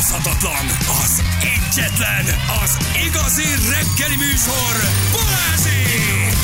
[0.00, 0.66] utánozhatatlan,
[1.02, 2.24] az egyetlen,
[2.62, 2.76] az
[3.06, 4.76] igazi reggeli műsor,
[5.12, 6.36] Balázsék!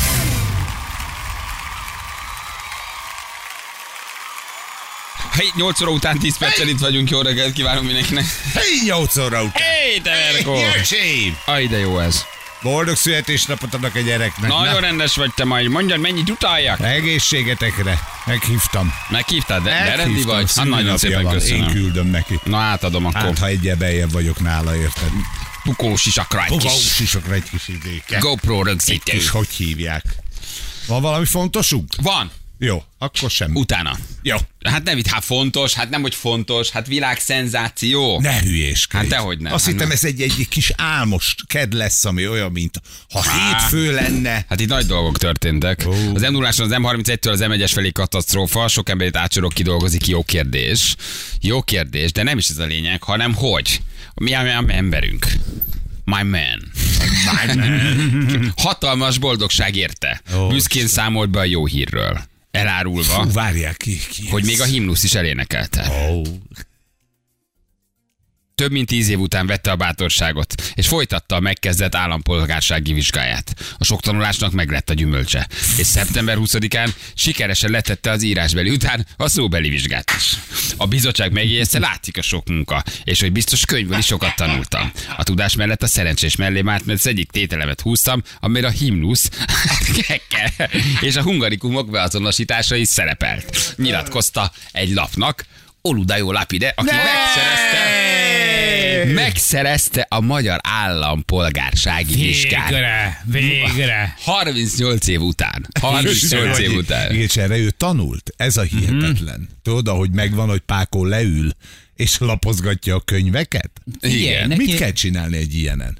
[5.32, 8.24] Hey, 8 óra után 10 perccel itt vagyunk, jó reggelt kívánunk mindenkinek.
[8.54, 9.62] Hey, 8 óra után.
[9.62, 10.50] Hey, te!
[10.76, 11.38] Jöcsém!
[11.44, 12.35] Aj, de jó ez.
[12.66, 14.50] Boldog születésnapot adok a gyereknek.
[14.50, 15.68] Nagyon Na, rendes vagy te majd.
[15.68, 16.80] Mondjad, mennyit utaljak?
[16.80, 17.98] Egészségetekre.
[18.26, 18.92] Meghívtam.
[19.08, 20.52] Meghívtad, de, de rendi vagy?
[20.56, 21.70] Hát nagyon szépen van, Én köszönöm.
[21.70, 22.38] küldöm neki.
[22.44, 23.20] Na átadom akkor.
[23.20, 25.10] Hát, ha egyel beljebb vagyok nála, érted?
[25.62, 28.18] Pukós is akar egy kis Fogós is egy kis idéke.
[28.18, 29.12] GoPro Egy rögzítő.
[29.12, 30.04] kis, hogy hívják?
[30.86, 31.94] Van valami fontosunk?
[32.02, 33.54] Van, Jó, akkor sem.
[33.54, 33.96] utána.
[34.22, 34.36] Jó.
[34.64, 38.20] Hát nem itt, hát fontos, hát nem, hogy fontos, hát világszenzáció.
[38.20, 39.02] Ne hülyéskedj.
[39.02, 39.52] Hát dehogy nem.
[39.52, 39.96] Azt Hát hittem, nem.
[39.96, 44.44] ez egy, egy kis álmos ked lesz, ami olyan, mint ha hétfő lenne.
[44.48, 45.84] Hát itt nagy dolgok történtek.
[45.86, 45.92] Ó.
[46.14, 50.94] Az m 0 az M31-től az M1-es felé katasztrófa, sok embert átsorok kidolgozik, jó kérdés.
[51.40, 53.80] Jó kérdés, de nem is ez a lényeg, hanem hogy.
[54.14, 55.26] Mi a, mi emberünk?
[56.04, 56.72] My man.
[58.56, 60.22] Hatalmas boldogság érte.
[60.36, 62.20] Ó, Büszkén számolt be a jó hírről.
[62.56, 64.46] Elárulva, Fú, várják ki, ki hogy ez?
[64.46, 66.08] még a himnusz is elénekelte.
[66.10, 66.22] Ó,
[68.62, 73.54] Több mint tíz év után vette a bátorságot, és folytatta a megkezdett állampolgársági vizsgáját.
[73.78, 75.46] A sok tanulásnak meglett a gyümölcse,
[75.78, 80.36] és szeptember 20-án sikeresen letette az írásbeli után a szóbeli vizsgát is.
[80.76, 84.92] A bizottság megjegyezte, látszik a sok munka, és hogy biztos könyvből is sokat tanultam.
[85.16, 89.30] A tudás mellett a szerencsés mellém állt, mert az egyik tételemet húztam, amire a himnusz
[91.00, 93.74] és a hungarikumok beazonosítása is szerepelt.
[93.76, 95.44] Nyilatkozta egy lapnak,
[95.82, 98.35] Oludajó Lapide, aki megszerezte
[99.14, 102.68] megszerezte a magyar állampolgársági vizsgát.
[102.68, 104.14] Végre, végre.
[104.18, 105.66] 38 év után.
[105.80, 107.10] 38 év után.
[107.10, 108.30] Igen, és erre ő tanult.
[108.36, 109.48] Ez a hihetetlen.
[109.62, 111.50] Tudod, ahogy megvan, hogy Pákó leül,
[111.96, 113.70] és lapozgatja a könyveket?
[114.00, 114.48] Igen.
[114.48, 115.98] Neki- Mit kell csinálni egy ilyenen?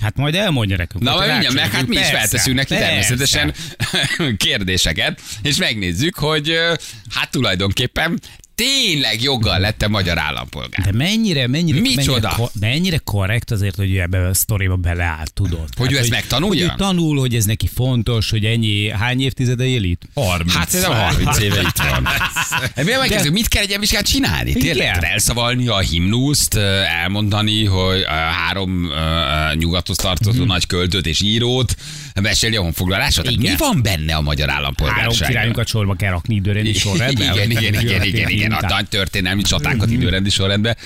[0.00, 1.04] Hát majd elmondja nekünk.
[1.04, 2.20] Na, majd mindjárt, meg hát mi is rácsörgünk.
[2.20, 4.34] felteszünk neki Persze, természetesen persze.
[4.46, 6.52] kérdéseket, és megnézzük, hogy
[7.10, 8.20] hát tulajdonképpen
[8.54, 10.84] tényleg joggal lett magyar állampolgár.
[10.84, 12.28] De mennyire, mennyire, Micsoda?
[12.36, 15.68] mennyire, mennyire korrekt azért, hogy ő ebbe a sztoriba beleáll, tudod?
[15.76, 16.62] Hogy ő ezt megtanulja?
[16.62, 20.02] Hogy ő tanul, hogy ez neki fontos, hogy ennyi, hány évtizede él itt?
[20.14, 20.52] 30.
[20.52, 22.08] Hát ez a 30 éve itt van.
[22.84, 24.52] Miért megkezdődik, mit kell egy ilyen vizsgát csinálni?
[24.52, 25.04] Tényleg Igen.
[25.04, 26.54] elszavalni a himnuszt,
[27.02, 31.76] elmondani, hogy ö, három ö, nyugathoz tartozó nagy költőt és írót,
[32.22, 33.24] mesélni a honfoglalásot.
[33.24, 35.28] Tehát mi van benne a magyar Három állampolgárságban?
[35.28, 37.32] királyunkat sorba kell rakni időrendi sorrendben.
[37.34, 38.70] Igen, igen, igen, igen, igen, a Után.
[38.74, 40.76] nagy történelmi csatákat időrendi sorrendbe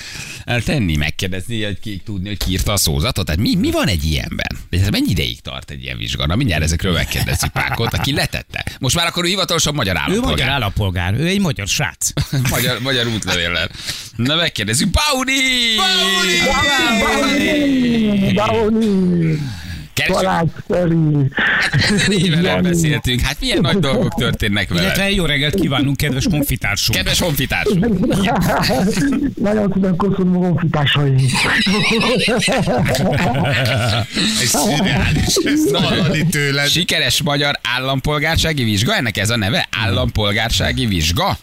[0.65, 3.25] tenni, megkérdezni, hogy ki tudni, hogy ki írta a szózatot.
[3.25, 4.57] Tehát mi, mi van egy ilyenben?
[4.71, 6.27] De ez mennyi ideig tart egy ilyen vizsga?
[6.27, 8.65] Na mindjárt ezekről megkérdezzük Pákot, aki letette.
[8.79, 10.49] Most már akkor ő hivatalosan magyar Ő magyar állampolgár.
[10.49, 12.11] állampolgár, ő egy magyar srác.
[12.51, 13.69] magyar, magyar útlevéllel.
[14.17, 14.89] Na megkérdezzük.
[14.91, 15.33] Pauni!
[18.35, 19.41] Dauni, Keresünk.
[20.09, 22.29] Balázs Feri.
[22.41, 23.21] Nem beszéltünk.
[23.21, 24.83] Hát milyen nagy dolgok történnek vele.
[24.83, 26.99] Illetve jó reggelt kívánunk, kedves honfitársunk.
[26.99, 27.69] Kedves honfitárs.
[29.43, 31.15] Nagyon szépen köszönöm a honfitársaim.
[34.43, 35.35] Ez szürreális.
[36.31, 36.69] Tőled.
[36.69, 38.95] Sikeres magyar állampolgársági vizsga?
[38.95, 39.69] Ennek ez a neve?
[39.85, 41.37] Állampolgársági vizsga?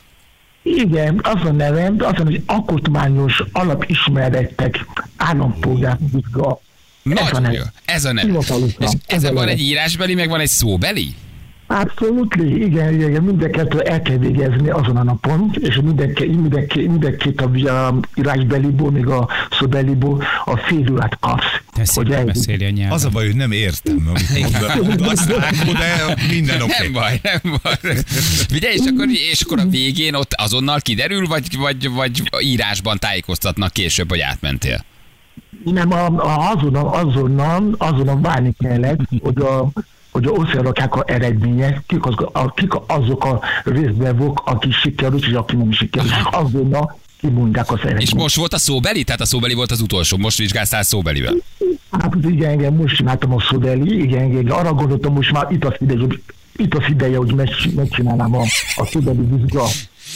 [0.64, 4.86] Igen, az a nevem, az, hogy alkotmányos alapismeretek
[5.18, 6.60] állampolgárvizsga.
[7.06, 7.54] Ez a Nagyon neve.
[7.54, 7.64] jó.
[7.86, 8.38] Ez a neve.
[8.38, 8.46] És
[8.80, 11.14] Ez ezen van egy írásbeli, meg van egy szóbeli?
[11.68, 16.26] Abszolút, igen, igen, igen, mind a kettő el kell végezni azon a napon, és mindenki,
[16.26, 17.46] mindenki, mindenkit a,
[17.88, 19.30] a írásbeliból, még a
[19.60, 21.44] szóbeliból a fél órát kapsz.
[21.74, 22.94] Te szépen beszéli a nyelven.
[22.94, 25.02] Az a baj, hogy nem értem, amit mond.
[25.02, 26.74] Azt vágod, de minden oké.
[26.84, 27.78] Nem baj, nem baj.
[28.54, 33.74] Ugye, és akkor, és akkor a végén ott azonnal kiderül, vagy, vagy, vagy írásban tájékoztatnak
[33.74, 34.86] később, hogy átmentél?
[35.63, 39.69] Nem, a, a, azonnal, azonnal, azonnal várni kellett, hogy a
[40.16, 45.56] hogy összerakják a eredmények, kik, az, a, kik azok a részbevők, akik sikerült, és aki
[45.56, 46.13] nem sikerült.
[46.31, 48.01] Azonnal kimondják az eredményt.
[48.01, 49.04] És most volt a szóbeli?
[49.04, 51.36] Tehát a szóbeli volt az utolsó, most vizsgáztál szóbelivel.
[51.92, 55.74] Hát igen, igen, most csináltam a szodeli, igen, igen, arra gondoltam, most már itt az
[55.80, 56.07] ideje,
[56.56, 58.42] itt az ideje, hogy meg- megcsinálnám a,
[58.75, 59.63] a szodeli vizsga.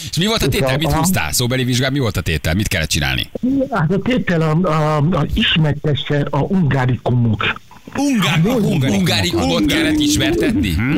[0.09, 0.77] És mi volt a tétel?
[0.77, 1.31] Mit húztál?
[1.31, 2.53] Szóbeli vizsgál, mi volt a tétel?
[2.53, 3.29] Mit kellett csinálni?
[3.71, 7.61] Hát a tétel a, a, a ismertesse a ungárikumok.
[7.97, 8.39] Ungár,
[8.89, 10.73] Ungárikumot kellett ismertetni?
[10.73, 10.97] Hm?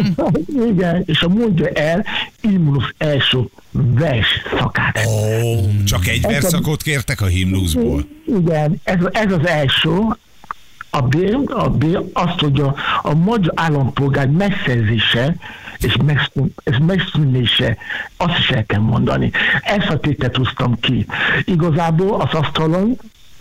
[0.68, 2.06] Igen, és a mondja el
[2.42, 3.40] Immunus első
[3.72, 4.28] vers
[4.60, 5.06] szakát.
[5.08, 8.06] Ó, csak egy verszakot kértek a himnuszból.
[8.26, 9.90] Igen, ez, ez az első.
[10.90, 11.16] A B,
[11.46, 15.36] a B azt, hogy a, a magyar állampolgár megszerzése
[15.84, 17.78] és megszűn, és megszűnése,
[18.18, 19.32] azt is el kell mondani.
[19.62, 21.06] Ezt a tétet húztam ki.
[21.46, 22.98] Igazából az asztalon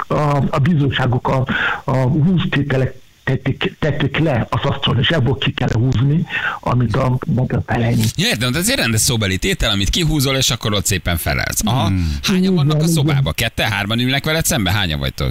[0.08, 1.46] a, a bizottságok a,
[1.84, 2.94] a 20 tételek
[3.31, 6.27] tették, tették le az asztalon, és ebből ki kell húzni,
[6.61, 8.03] amit a, kell felelni.
[8.17, 11.61] Ja, értem, de ez egy rendes szóbeli tétel, amit kihúzol, és akkor ott szépen felelsz.
[11.65, 11.93] Aha.
[12.23, 13.32] Hányan vannak a szobában?
[13.37, 14.71] Kette, hárman ülnek veled szembe?
[14.71, 15.31] Hányan vagytok?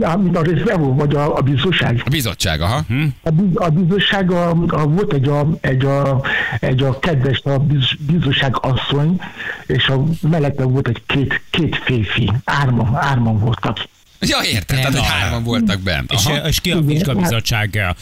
[0.00, 2.02] Amit a részben vagy a, a bizottság.
[2.04, 2.82] A bizottság, aha.
[2.88, 3.04] Hm?
[3.22, 6.22] A, biz- a bizottság, a, a, volt egy a, egy a,
[6.60, 9.20] egy a kedves a biz, bizottság asszony,
[9.66, 13.78] és a mellette volt egy két, két férfi, árman, árman voltak.
[14.20, 16.12] Ja, értem, tehát hogy hárman voltak bent.
[16.12, 16.48] És, Aha.
[16.48, 17.94] és ki a vizsgabizottság?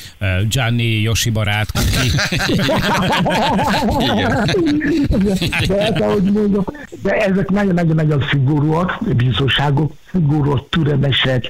[0.48, 2.10] Gianni, Yoshi barát, Kuki.
[5.66, 6.64] De, ez, ahogy mondom,
[7.02, 11.48] de ezek nagyon-nagyon-nagyon szigorúak, bizottságok, szigorúak, türelmesek,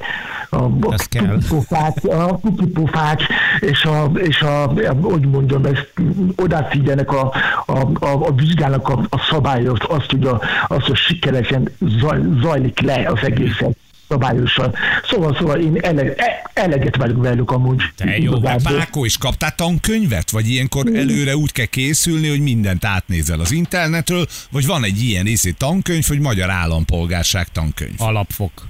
[0.50, 3.21] a, kukipofák, a kukipofák,
[3.61, 5.93] és a, és a, hogy mondjam, ezt
[6.37, 7.32] odafigyelnek a,
[7.67, 12.81] a, a, a vizsgának a, a szabályot, azt, hogy, a, azt, hogy sikeresen zaj, zajlik
[12.81, 13.76] le az egészet
[14.08, 14.75] szabályosan.
[15.10, 17.82] Szóval, szóval én ele, e- eleget vagyok velük amúgy.
[17.96, 18.78] Te jó, Igazából.
[18.78, 20.31] Pákó is kaptál tankönyvet?
[20.31, 24.26] Vagy ilyenkor előre úgy kell készülni, hogy mindent átnézel az internetről?
[24.50, 27.94] Vagy van egy ilyen részé tankönyv, hogy magyar állampolgárság tankönyv?
[27.96, 28.66] Alapfok.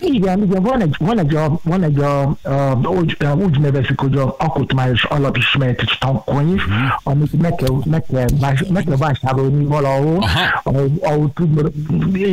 [0.00, 4.00] Igen, igen, van egy, van egy, a, van egy a, a, úgy, a, úgy nevezik,
[4.00, 6.60] hogy a alkotmányos alapismereti tankönyv,
[7.02, 10.24] amit meg kell, meg, kell, vás, meg kell vásárolni valahol,
[10.62, 11.72] ahol, ahol tudod,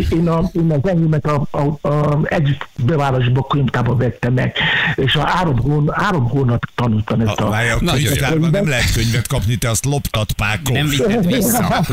[0.09, 4.55] én, a, én az enyémet a, a, a, egy bevárosba könyvtárba vettem meg,
[4.95, 7.55] és a három, hón, három hónap tanultam ezt A, a...
[7.85, 10.73] a könyvtárban nem lehet könyvet kapni, te azt loptad, Pákó.
[10.73, 11.85] Nem vitted vissza.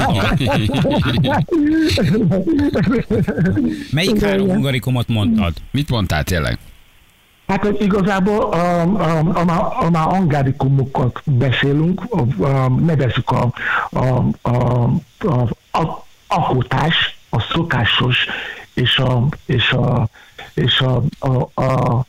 [3.93, 5.09] Melyik három hungarikumot
[5.41, 5.63] mondtad?
[5.71, 6.59] Mit mondtál tényleg?
[7.47, 13.53] Hát hogy igazából a, a, a, a, már angárikumokkal beszélünk, a, a, nevezzük a,
[13.91, 14.05] a,
[14.43, 14.85] a,
[15.19, 18.27] a, a alkotás, a szokásos
[18.75, 20.09] és a, és a,
[20.55, 22.05] és a, a, a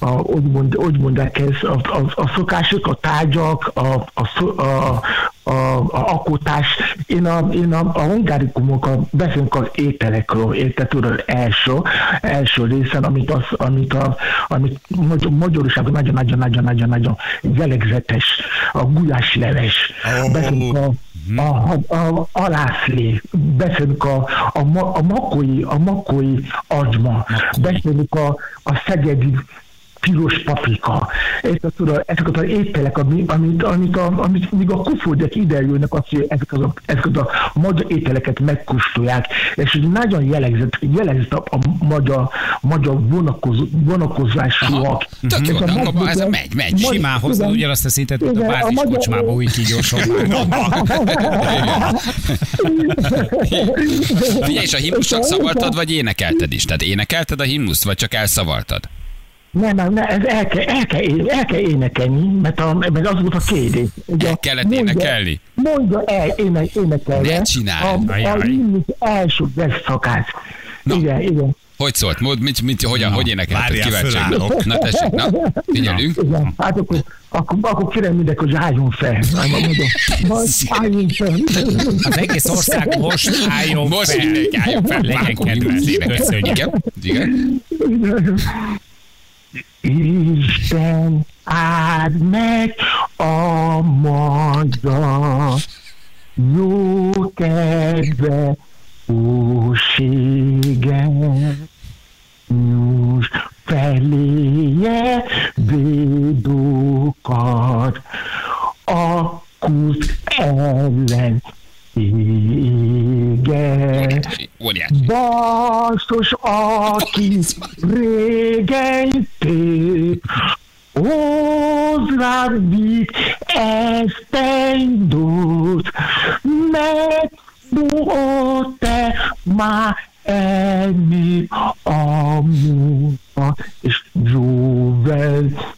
[0.00, 5.00] a, hogy, mond, hogy mondják ez, a, a, a szokások, a tárgyak, a, a, a,
[5.44, 6.66] a, a alkotás.
[7.06, 11.72] Én a, én a, a hungárikumokkal beszélünk az ételekről, érted, tudod, első,
[12.20, 14.16] első részen, amit, az, amit, a,
[14.48, 18.24] amit Magy- Magyarországon nagyon-nagyon-nagyon-nagyon jellegzetes,
[18.72, 19.92] a gulyásleves,
[20.26, 20.30] Ó.
[20.32, 20.90] beszélünk a,
[21.36, 26.34] a, a, a alászlé, beszélünk a, a, a makói, a makói
[26.66, 27.26] agyma,
[27.60, 29.36] beszélünk a, a szegedi
[30.04, 31.08] piros paprika.
[31.42, 35.92] Ezt, tudod, ezeket az ételek, ami- amit, amit, a, amit míg a kufódek ide jönnek,
[35.92, 41.42] azt, hogy ezeket a, ezeket a magyar ételeket megkóstolják, és hogy nagyon jellegzett, jellegzett a,
[41.50, 42.28] a magyar,
[42.60, 45.06] magyar vonakozó, vonakozásúak.
[45.28, 46.78] Tök jó, És a magyar- ez megy, megy.
[46.78, 47.50] Simán igen.
[47.50, 50.00] ugyanazt a szintet, mint a a bázis magyar- kocsmába, úgy kígyóson
[54.42, 56.64] Figyelj, és a himnusz csak szavaltad, vagy énekelted is?
[56.64, 58.88] Tehát énekelted a himnuszt, vagy csak elszavaltad?
[59.60, 63.20] Nem, nem, nem, ez el kell, el kell, el kell énekelni, mert, a, mert az
[63.20, 63.88] volt a kérdés.
[64.04, 65.40] Ugye, El kellett mondja- énekelni?
[65.54, 67.36] Mondja el, éne, énekelje.
[67.38, 68.08] Ne csináld.
[68.08, 68.40] A, a Ajaj.
[68.40, 70.26] himnusz első versszakát.
[70.84, 71.56] Igen, igen.
[71.76, 72.20] Hogy szólt?
[72.20, 73.78] Mód, mit, mit, hogyan, hogy énekelted?
[73.78, 74.16] Kíváncsi.
[74.64, 75.30] Na tessék, na,
[75.66, 76.16] figyelünk.
[76.24, 79.18] Igen, hát akkor, akkor, akkor kérem mindenki, hogy álljon fel.
[80.80, 81.34] Álljunk fel.
[82.02, 84.24] Az egész ország most álljon Most fel.
[84.24, 85.00] mindenki álljon fel.
[85.00, 86.16] Legyen kedves.
[86.16, 86.46] Köszönjük.
[87.02, 88.38] Igen, igen.
[89.80, 92.22] Isten áld
[93.16, 95.54] a magyar
[96.34, 98.56] jó kedve
[99.12, 100.33] óséget.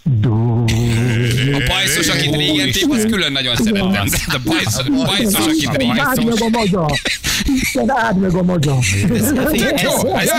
[0.07, 4.07] A bajszos, akit régen tép, az külön nagyon szeretem.
[4.07, 6.91] Tehát a bajszos, bajszos akit régen Áld meg a magyar!
[7.61, 8.45] Isten áld meg a
[9.83, 10.31] jó, ez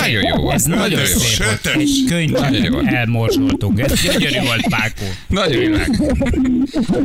[0.00, 0.50] nagyon jó.
[0.50, 2.52] Ez nagyon szép könyvet
[2.84, 3.80] elmorzsoltunk.
[3.80, 5.04] Ez gyönyörű volt, Pákó.
[5.28, 5.74] Nagyon jó.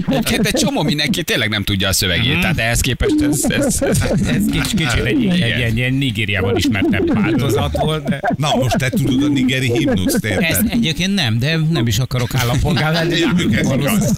[0.08, 4.02] Egyébként egy csomó mindenki tényleg nem tudja a szövegét, tehát ehhez képest ez, ez, ez
[4.28, 9.24] Ez kicsit, kicsit egy, egy, ilyen Nigériában ismertebb változat volt, de Na, most te tudod
[9.24, 10.66] a nigeri himnuszt, érted?
[10.70, 13.16] egyébként nem, de nem is akarok állampolgár lenni.
[13.86, 14.12] Ez.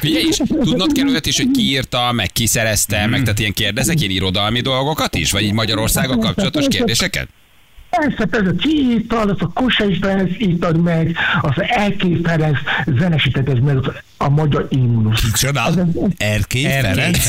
[0.00, 3.52] Figyelj is, tudnod kell olyat is, hogy ki írta, meg ki szerezte, meg tehát ilyen
[3.52, 7.28] kérdezek, ilyen irodalmi dolgokat is, vagy így Magyarországgal kapcsolatos kérdéseket?
[7.90, 13.92] Persze, persze, Csital, az a Kossuth Ferenc írtad meg, az Elké Ferenc zenesített meg az
[14.16, 15.22] a magyar immunus.
[15.22, 15.70] Micsoda?
[16.16, 17.26] Erkély Erkély Ferenc?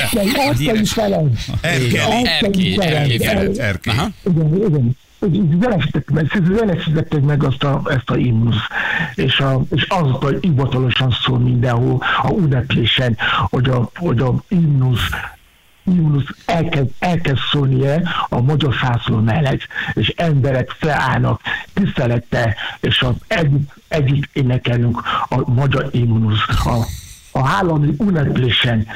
[0.00, 1.40] Erkély, Erkély Ferenc.
[1.60, 1.98] Erkély.
[1.98, 3.58] Erkély, Erkély Ferenc.
[3.58, 3.94] Erkély.
[4.24, 4.96] Igen, igen.
[6.12, 8.56] Meg, zenesítettek meg azt a, ezt a imnusz,
[9.14, 13.16] és, a, és azóta hivatalosan szól mindenhol a ünneplésen,
[13.50, 15.08] hogy a, hogy a imnusz
[15.86, 19.60] imnusz elkezd, elkezd szólnie a magyar szászló mellett,
[19.94, 21.40] és emberek felállnak
[21.72, 26.86] tisztelettel, és az együtt, együtt énekelünk a magyar imnusz, a,
[27.38, 28.86] a állami ünneplésen.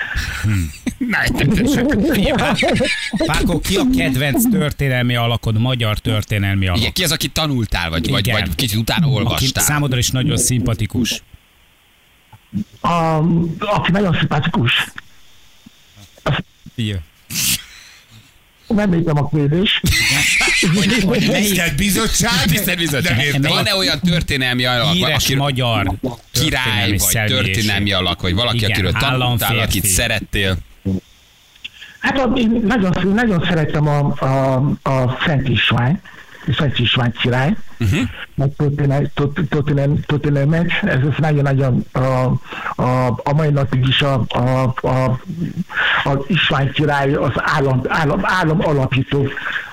[3.27, 6.81] Páko, ki a kedvenc történelmi alakod, magyar történelmi alak?
[6.81, 9.65] Igen, ki az, aki tanultál, vagy, vagy, vagy kicsit utána Aki olvastál?
[9.65, 11.23] számodra is nagyon szimpatikus.
[12.81, 13.19] A,
[13.59, 14.93] aki nagyon szimpatikus.
[16.79, 17.01] Igen.
[18.67, 19.81] Nem értem a kérdés.
[21.19, 22.45] Tisztelt bizottság?
[22.47, 23.51] Tisztelt bizottság, értem.
[23.51, 25.93] van-e olyan történelmi alak, Híres aki magyar
[26.31, 30.57] király, vagy történelmi alak, vagy valaki, Igen, akiről tanultál, akit szerettél?
[31.99, 36.01] Hát a, én nagyon, nagyon szeretem a, a, a Szent István,
[36.59, 38.01] Szent István király, uh-huh.
[38.35, 41.99] meg történel, tört- történel, történelmet, ez nagyon-nagyon a,
[42.83, 45.21] a, a mai napig is a, a, a,
[46.05, 49.29] a István király az állam, állam, állam alapító,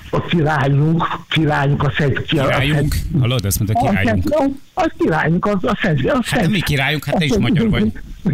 [0.09, 2.47] a királyunk, királyunk, a Szent király.
[2.47, 2.95] Királyunk?
[3.19, 4.23] Hallod, azt mondta királyunk.
[4.29, 7.37] A, a, a királyunk, az a Szent, a Hát Szent mi királyunk, hát te is
[7.37, 7.91] magyar vagy.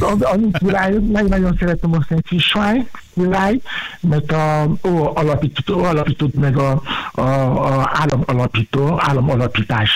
[0.00, 3.60] A, a mi király, nagyon-nagyon szeretem a Szent István király,
[4.00, 9.90] mert a, ó, alapított, ó, alapított meg a, a, a állam alapító, állam alapítás,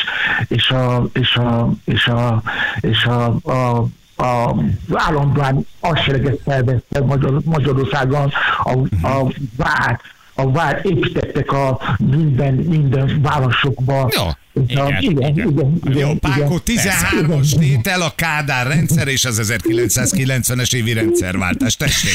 [0.48, 2.42] és a, és a, és a,
[2.80, 4.54] és a, a a
[4.92, 8.72] államban hadsereget szervezte Magyar, Magyarországon, a,
[9.06, 10.00] a vár,
[10.34, 14.08] a vár építettek a minden, minden városokba.
[14.16, 14.22] Jó.
[14.68, 15.48] Igen, igen, igen.
[15.48, 16.62] igen, igen, Jó, igen.
[16.66, 21.76] 13-as tétel a Kádár rendszer és az 1990-es évi rendszerváltás.
[21.76, 22.12] Tessék.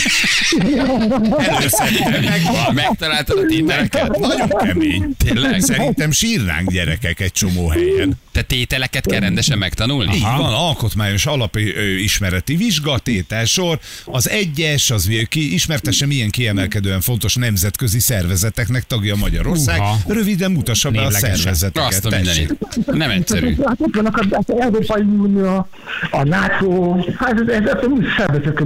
[1.37, 2.73] Előszedtem, megvan.
[2.73, 4.19] Megtaláltad a tételeket?
[4.19, 5.15] Nagyon kemény.
[5.17, 5.61] Tényleg?
[5.61, 8.19] Szerintem sírnánk gyerekek egy csomó helyen.
[8.31, 10.15] Te tételeket kell rendesen megtanulni?
[10.15, 17.99] Így van, alkotmányos alapismereti vizsga, tételsor, az egyes, az ki, ismertesse milyen kiemelkedően fontos nemzetközi
[17.99, 19.81] szervezeteknek tagja Magyarország.
[20.07, 22.25] Röviden mutassa be a szervezeteket.
[22.27, 22.85] A mindenit.
[22.85, 23.55] Nem egyszerű.
[23.65, 25.67] Hát ott vannak az Európai Unió,
[26.11, 28.63] a NATO, hát ez, ez, ez a mi szervezetek.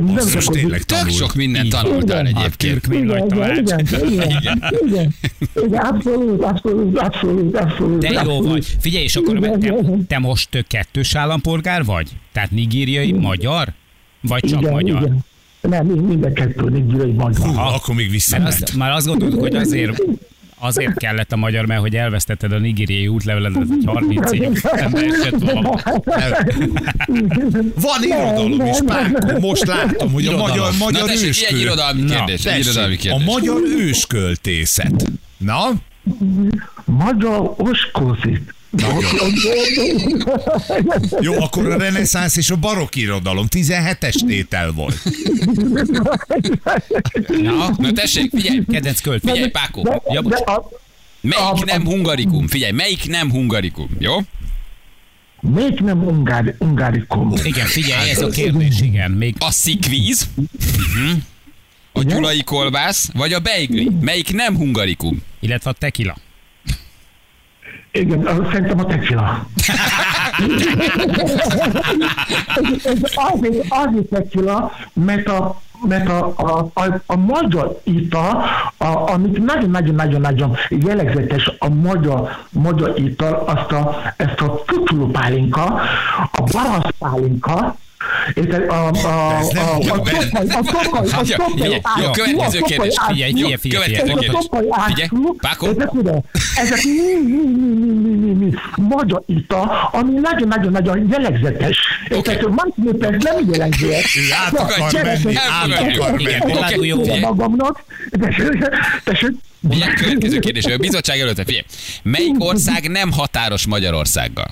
[0.00, 2.88] Basszus, tényleg Tök sok mindent tanultál egyébként.
[2.88, 3.24] Nagy
[3.56, 5.14] Igen, igen, igen, igen,
[5.64, 7.98] igen, abszolút, abszolút, abszolút, abszolút.
[7.98, 8.76] De jó vagy.
[8.80, 9.74] Figyelj, és akkor te,
[10.08, 12.08] te most kettős állampolgár vagy?
[12.32, 13.68] Tehát nigériai magyar?
[14.20, 15.02] Vagy csak igen, magyar?
[15.02, 15.18] Igen.
[15.60, 17.46] Nem, mind- minden kettő, nigériai magyar.
[17.46, 20.02] Hú, akkor még azt, már azt gondoltuk, hogy azért
[20.58, 25.80] azért kellett a magyar, mert hogy elvesztetted a nigériai útleveledet, egy 30 év esett valahol.
[27.80, 29.38] Van irodalom is, Páko.
[29.40, 30.48] Most látom, hogy a Irodalom.
[30.56, 31.54] magyar, Na magyar tessék, őskö...
[31.54, 32.44] egy irodalmi Na, kérdés.
[32.44, 33.34] Egy irodalmi Tessék, a kérdés.
[33.34, 35.04] magyar ősköltészet.
[35.36, 35.70] Na?
[36.84, 38.54] Magyar oskózit.
[41.20, 44.98] Jó, akkor a reneszánsz és a barokk irodalom 17-es tétel volt.
[47.42, 49.28] Na, Na tessék, figyelj, kedvenc költő.
[49.30, 50.02] figyelj, Pákó.
[50.08, 50.22] Ja,
[51.20, 52.46] Melyik nem hungarikum?
[52.48, 54.12] Figyelj, melyik nem hungarikum, jó?
[55.40, 57.32] még nem ungári, ungárikum.
[57.44, 59.10] Igen, figyelj, ez a kérdés, igen.
[59.10, 60.28] Még A szikvíz,
[61.92, 63.90] a gyulai kolbász, vagy a beigli?
[64.00, 65.22] Melyik nem hungarikum?
[65.40, 66.16] illetve a tequila.
[67.94, 69.46] Igen, szerintem a tequila.
[72.84, 78.44] Ez azért, azért tequila, mert a mert a, a, a, a magyar ital,
[78.76, 85.80] a, amit nagyon-nagyon-nagyon-nagyon jellegzetes a magyar, magyar ital, azt a, ezt a kutyulópálinka,
[86.32, 87.76] a baraszpálinka,
[88.34, 88.68] Érted?
[88.68, 90.14] A, a, Ez nem a, a, tokai,
[90.48, 92.96] a tokai, a figyelj, jó, ágyú, következő a tokai kérdés.
[93.06, 94.36] Figyelj, figyelj, figyelj, Következő figyelj.
[94.86, 95.66] Figyelj, ágyú, Páko.
[96.56, 96.90] ezek mi,
[97.24, 101.78] mi, mi, mi, mi, mi, mi, magyar ita, ami nagyon-nagyon-nagyon jellegzetes.
[102.10, 102.38] Okay.
[102.50, 104.04] Más népek nem jellemzőek.
[104.16, 107.02] Ő át akar menni, át akar menni.
[107.02, 107.20] Figyelj.
[107.20, 107.84] magamnak.
[109.04, 109.32] Tessék.
[109.70, 110.64] Figyelj, következő kérdés.
[110.64, 111.64] A bizottság előtt, figyelj.
[112.02, 114.46] Melyik ország nem határos Magyarországgal?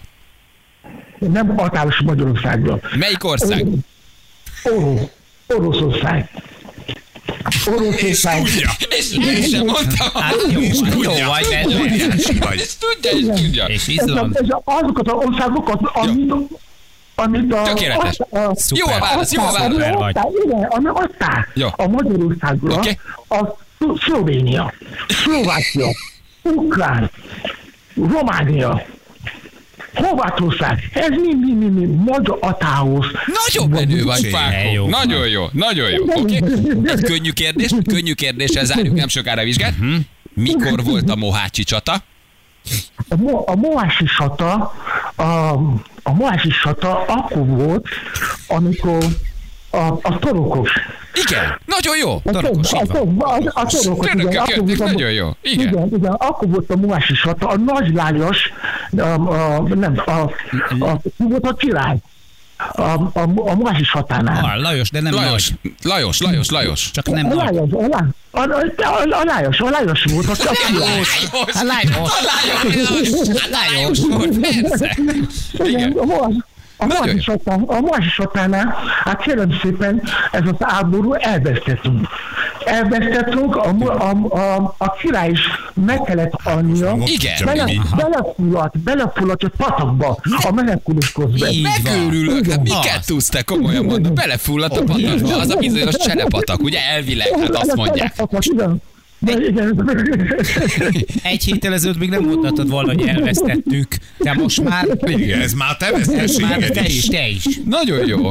[1.31, 2.81] Nem határos Magyarországról.
[2.99, 3.67] Melyik ország?
[4.65, 5.01] Orosz.
[5.47, 6.31] Oroszország.
[7.51, 8.43] És Oroszország.
[8.43, 8.71] tudja.
[8.89, 10.23] És én sem mondtam.
[10.23, 10.61] Hát jó,
[11.03, 11.47] jó vagy,
[11.79, 12.15] vagy.
[12.15, 13.65] És tudja, és tudja.
[13.67, 14.37] És Ez a, Izland.
[14.37, 16.33] ez a, azokat az országokat, amit,
[17.15, 17.63] amit a...
[17.63, 18.19] Tökéletes.
[18.19, 19.83] a, a, Jó a válasz, jó a válasz.
[19.83, 20.17] ami vagy.
[20.45, 21.69] igen, ami aztán Jó.
[21.77, 22.75] a Magyarországra,
[23.29, 23.47] az
[23.79, 24.73] Szlo- Szlovénia,
[25.09, 25.87] Szlovákia,
[26.43, 27.11] Ukrán,
[27.95, 28.87] Románia,
[29.95, 33.07] Horvátország, ez mi, mi, mi, mi, magyar atához.
[33.47, 34.73] Nagyon menő vagy, Páko.
[34.75, 34.89] jó.
[34.89, 36.05] Nagyon jó, nagyon jó.
[36.23, 36.35] Oké,
[36.85, 39.75] egy könnyű kérdés, könnyű kérdéssel zárjuk nem sokára a vizsgát.
[40.35, 41.95] Mikor volt a Mohácsi csata?
[43.09, 44.75] A, mo- a Moási sata,
[45.17, 45.23] a,
[46.03, 47.87] a Moási sata akkor volt,
[48.49, 49.05] amikor
[49.71, 50.71] a, a torokos.
[51.27, 52.15] Igen, nagyon jó.
[52.25, 53.19] A, Torokos, a, van.
[53.19, 55.29] a, a, a torokos, Törökök igen, akkor jöttek, volt a- nagyon jó.
[55.43, 55.67] Igen.
[55.69, 58.53] Igen, igen, akkor volt a Moási sata, a Nagy Lányos,
[58.97, 59.13] a,
[59.57, 60.11] a, nem, a,
[60.85, 61.97] a, volt a király,
[62.73, 64.45] a, a, a Moási satánál.
[64.45, 65.73] Ah, Lajos, de nem Lajos, nagy.
[65.83, 66.91] Lajos, Lajos, Lajos.
[66.91, 67.35] Csak nem A.
[67.35, 71.03] Lányos, a, Lá- a, a, a, a Lányos, a Lányos volt a, a király.
[71.53, 72.11] Hát Lajos.
[72.91, 73.09] Lajos,
[73.51, 74.97] Lajos volt, persze.
[75.53, 75.97] Igen.
[76.83, 82.09] A a a satánál, hát kérem szépen, ez az háború elvesztettünk.
[82.65, 85.41] Elvesztettünk, a, a, a, a király is
[85.75, 86.35] meg kellett
[87.05, 87.35] Igen.
[87.45, 87.65] bele,
[87.97, 91.51] belefulladt, belefulladt egy patakba, a menekülés közben.
[91.51, 91.69] Így.
[91.85, 96.79] Megőrülök, hát miket tudsz te, komolyan mondom, belefulladt a patakba, az a bizonyos cserepatak, ugye
[96.95, 98.15] elvileg, hát azt mondják.
[98.39, 98.83] Igen.
[99.23, 99.91] De igen.
[101.23, 103.97] Egy héttel ezelőtt még nem mondhatod volna, hogy elvesztettük.
[104.19, 104.87] De most már...
[105.01, 107.07] Igen, ez már te Már veszteséged te is, is.
[107.07, 107.45] te is.
[107.65, 108.31] Nagyon jó.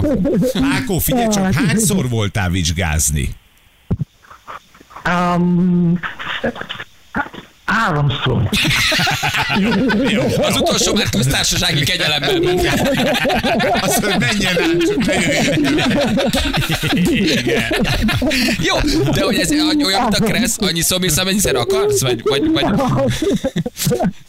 [0.61, 3.29] Ákó, figyelj csak, hányszor voltál vizsgázni?
[5.05, 5.99] Um,
[7.71, 8.49] háromszor.
[10.41, 12.67] Az utolsó már köztársasági kegyelemben ment.
[13.81, 15.63] Azt mondja, menjen át, csak ne jöjjön.
[18.59, 18.75] Jó,
[19.11, 22.01] de hogy ez olyan, mint a kressz, annyi szomérsz, amennyiszer akarsz?
[22.01, 22.65] Vagy, vagy, vagy...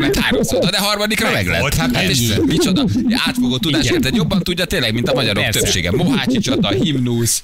[0.00, 1.60] Mert háromszor, de harmadikra meg lett.
[1.60, 2.84] Volt, hát hát és micsoda,
[3.26, 4.14] átfogó tudás, érted?
[4.14, 5.60] Jobban tudja tényleg, mint a magyarok Persze.
[5.60, 5.90] többsége.
[5.90, 7.42] Mohácsi csata, himnusz.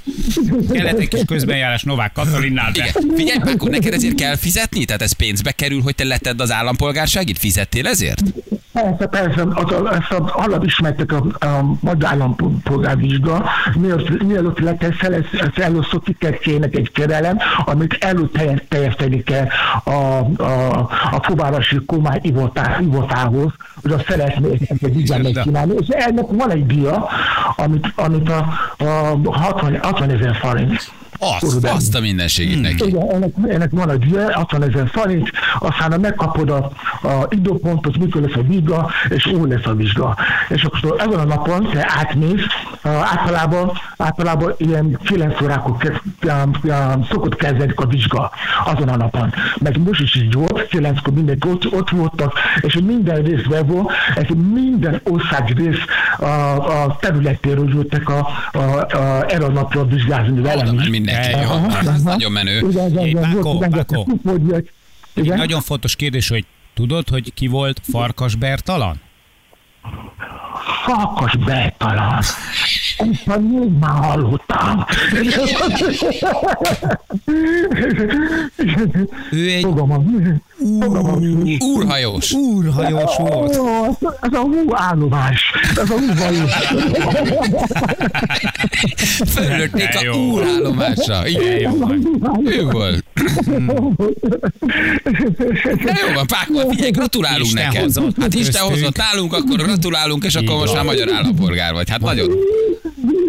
[0.72, 2.92] Kellett egy kis közbenjárás Novák Katalinnál, de...
[2.96, 3.14] Igen.
[3.16, 4.84] Figyelj, akkor neked ezért kell fizetni?
[4.84, 7.38] Tehát ez pénzbe kerül, hogy te letted az állampolgárságit?
[7.38, 8.22] Fizettél ezért?
[8.82, 13.44] Persze, persze, az, a- ezt az alapismertek a, a magyar állampolgárvizsga,
[14.24, 19.46] mielőtt, leteszel, ez, ez először ki kell kérnek egy kérelem, amit előtt teljesíteni kell
[19.84, 19.90] a,
[20.42, 20.78] a,
[21.12, 25.22] a fővárosi kormány ivotá, ivotához, hogy azt szeretné ezt vizsgát Micsoda.
[25.22, 27.08] megcsinálni, és ennek van egy dia,
[27.56, 28.46] amit, amit a,
[28.78, 30.92] a 60, 60 ezer forint.
[31.32, 31.76] Azt, Körülbelül.
[31.76, 32.86] Azt a mindenségét neki.
[32.86, 36.70] Igen, ennek, ennek van egy díja, 60 ezer forint, aztán ha megkapod a,
[37.02, 40.16] a időpontot, mikor lesz a vizsga, és úgy lesz a vizsga.
[40.48, 42.44] És akkor ezen a napon te átmész,
[42.82, 46.00] általában, általában ilyen 9 órákor ke,
[46.44, 48.30] um, um, szokott kezdeni a vizsga
[48.64, 49.34] azon a napon.
[49.58, 54.24] Meg most is így volt, 9-kor mindenki ott, ott voltak, és minden részben volt, ez
[54.52, 55.78] minden ország rész
[56.18, 56.24] a,
[56.82, 60.82] a területéről jöttek a, a, a, erre a napra vizsgázni velem Oda.
[61.16, 61.96] Aha, aha.
[62.04, 62.68] Nagyon menő.
[62.68, 64.04] Igen, igen, Jé, igen, Pákó, volt rengeteg Pákó.
[64.04, 64.66] kupodjak.
[65.14, 65.36] Igen?
[65.36, 69.00] Nagyon fontos kérdés, hogy tudod, hogy ki volt Farkas Bertalan?
[70.84, 72.18] Fakas Bertalan.
[72.98, 74.84] Ezt még már hallottam.
[79.30, 80.32] Ő egy Fogalmam.
[80.80, 81.22] Fogalmam.
[81.58, 82.32] Úrhajós.
[82.32, 83.56] úrhajós volt.
[83.56, 83.84] Ó,
[84.20, 85.42] Ez a hú állomás.
[85.76, 86.50] Ez a hú hajós.
[89.34, 91.26] Fölötték De a úrállomásra.
[91.26, 91.70] Igen, Jó
[92.44, 93.04] ő volt.
[95.84, 97.82] De jó van, Pákó, figyelj, gratulálunk Isten neked.
[97.82, 101.90] hozott Hát Isten hozott nálunk, akkor gratulálunk, és akkor most már magyar állampolgár vagy.
[101.90, 102.30] Hát nagyon.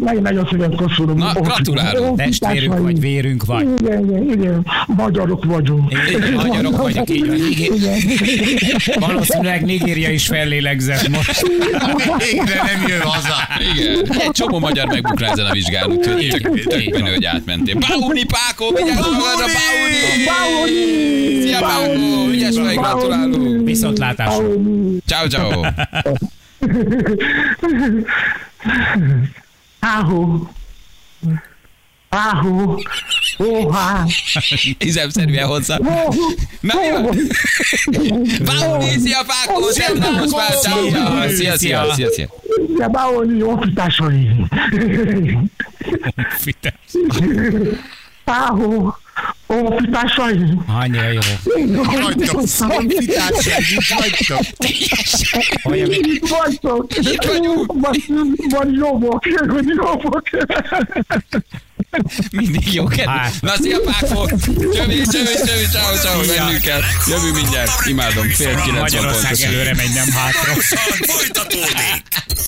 [0.00, 1.16] Nagyon, nagyon szépen köszönöm.
[1.16, 2.16] Na, gratulálunk.
[2.16, 3.68] Testvérünk vagy, vérünk vagy.
[3.80, 4.66] Igen, igen, igen.
[4.86, 5.92] Magyarok vagyunk.
[6.08, 7.36] Igen, magyarok vagyok, így van.
[7.36, 7.72] Igen.
[7.72, 8.00] Igen.
[9.00, 11.46] Valószínűleg Nigéria is fellélegzett most.
[12.18, 13.34] Végre nem jön haza.
[13.74, 17.76] Igen, egy csomó magyar megbukra ezen a vizsgán, úgyhogy tök, tök menő, hogy átmentél.
[17.88, 19.46] Pauni, Pákó, vigyázz magadra,
[20.24, 21.40] Pauni!
[21.42, 23.64] Szia, Pákó, vigyázz meg, gratulálunk.
[23.64, 24.44] Viszontlátásra.
[25.06, 25.60] Ciao, ciao.
[29.80, 30.50] Áhó.
[32.08, 32.82] Áhó.
[33.38, 34.04] Óhá.
[34.84, 35.78] Üzemszerűen hozzá.
[36.60, 37.10] Na jó.
[38.44, 41.28] Pauni, szia, Pákó, szia, ciao, ciao.
[41.28, 42.28] Szia, szia, szia, szia.
[42.78, 44.30] Ja, Báolni, honfitársai.
[48.24, 48.96] Áhó.
[49.48, 50.38] Honfitársai.
[50.66, 51.20] Annyira jó.
[53.88, 54.40] Hagytok.
[55.64, 56.96] Olyan, mint Itt vagytok.
[56.96, 57.72] Itt vagyunk.
[58.50, 60.28] Van jobbok, van jobbok.
[62.30, 63.08] Mindig jó kedv.
[63.08, 63.32] Hát.
[63.40, 64.26] Na, szia, Pákó.
[64.26, 66.80] Csövi, csövi, csövi, ciao, ciao, mennünk kell.
[67.06, 67.86] Jövő mindjárt.
[67.86, 70.52] Imádom, fél kilenc van Magyarország előre megy, nem hátra.
[71.06, 72.46] Folytatódik.